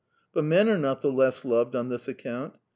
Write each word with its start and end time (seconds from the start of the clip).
But 0.33 0.45
men 0.45 0.67
are 0.67 0.79
not 0.79 1.01
the 1.01 1.11
less 1.11 1.45
loved 1.45 1.75
on 1.75 1.89
this 1.89 2.07
account. 2.07 2.55